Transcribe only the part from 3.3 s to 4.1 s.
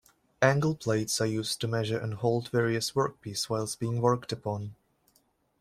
whilst being